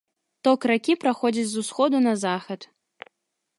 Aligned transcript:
Ток 0.47 0.63
ракі 0.71 0.95
праходзіць 1.03 1.45
з 1.51 1.55
усходу 1.65 1.97
на 2.09 2.13
захад. 2.25 2.61